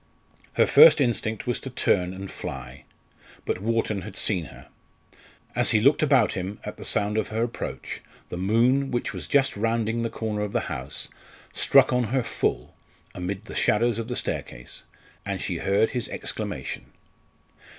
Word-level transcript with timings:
Her 0.53 0.65
first 0.65 0.99
instinct 0.99 1.45
was 1.45 1.59
to 1.59 1.69
turn 1.69 2.11
and 2.11 2.31
fly. 2.31 2.85
But 3.45 3.61
Wharton 3.61 4.01
had 4.01 4.15
seen 4.15 4.45
her. 4.45 4.67
As 5.55 5.69
he 5.69 5.79
looked 5.79 6.01
about 6.01 6.33
him 6.33 6.59
at 6.63 6.77
the 6.77 6.85
sound 6.85 7.19
of 7.19 7.27
her 7.27 7.43
approach, 7.43 8.01
the 8.29 8.35
moon, 8.39 8.89
which 8.89 9.13
was 9.13 9.27
just 9.27 9.55
rounding 9.55 10.01
the 10.01 10.09
corner 10.09 10.41
of 10.41 10.53
the 10.53 10.61
house, 10.71 11.07
struck 11.53 11.93
on 11.93 12.05
her 12.05 12.23
full, 12.23 12.73
amid 13.13 13.45
the 13.45 13.53
shadows 13.53 13.99
of 13.99 14.07
the 14.07 14.15
staircase, 14.15 14.81
and 15.23 15.39
she 15.39 15.57
heard 15.57 15.91
his 15.91 16.09
exclamation. 16.09 16.87